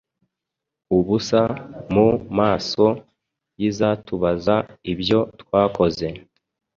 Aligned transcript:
ubusa 0.97 1.41
mu 1.93 2.07
maso 2.37 2.85
y’Izatubaza 3.59 4.55
ibyo 4.91 5.19
twakoze 5.41 6.07